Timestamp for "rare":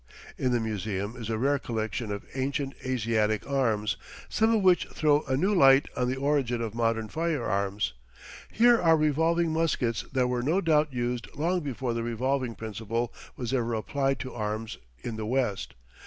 1.37-1.59